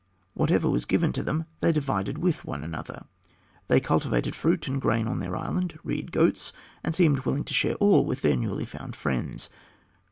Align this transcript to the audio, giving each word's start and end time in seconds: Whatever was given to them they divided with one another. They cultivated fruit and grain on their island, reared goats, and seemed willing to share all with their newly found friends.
Whatever 0.33 0.67
was 0.67 0.85
given 0.85 1.13
to 1.13 1.21
them 1.21 1.45
they 1.59 1.71
divided 1.71 2.17
with 2.17 2.43
one 2.43 2.63
another. 2.63 3.05
They 3.67 3.79
cultivated 3.79 4.33
fruit 4.35 4.67
and 4.67 4.81
grain 4.81 5.07
on 5.07 5.19
their 5.19 5.35
island, 5.35 5.77
reared 5.83 6.11
goats, 6.11 6.51
and 6.83 6.95
seemed 6.95 7.19
willing 7.19 7.43
to 7.43 7.53
share 7.53 7.75
all 7.75 8.03
with 8.03 8.21
their 8.23 8.35
newly 8.35 8.65
found 8.65 8.95
friends. 8.95 9.51